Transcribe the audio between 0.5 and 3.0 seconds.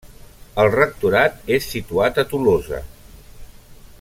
El rectorat és situat a Tolosa.